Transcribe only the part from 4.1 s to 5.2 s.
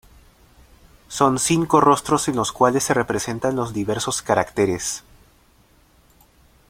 caracteres.